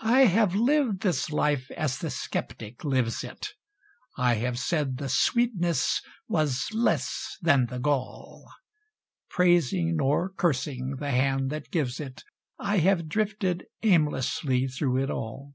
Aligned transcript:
I 0.00 0.20
have 0.20 0.54
lived 0.54 1.02
this 1.02 1.28
life 1.30 1.70
as 1.72 1.98
the 1.98 2.08
skeptic 2.08 2.82
lives 2.84 3.22
it; 3.22 3.48
I 4.16 4.36
have 4.36 4.58
said 4.58 4.96
the 4.96 5.10
sweetness 5.10 6.00
was 6.26 6.66
less 6.72 7.36
than 7.42 7.66
the 7.66 7.78
gall; 7.78 8.50
Praising, 9.28 9.96
nor 9.96 10.30
cursing, 10.30 10.96
the 11.00 11.10
Hand 11.10 11.50
that 11.50 11.70
gives 11.70 12.00
it, 12.00 12.24
I 12.58 12.78
have 12.78 13.10
drifted 13.10 13.66
aimlessly 13.82 14.68
through 14.68 15.02
it 15.02 15.10
all. 15.10 15.52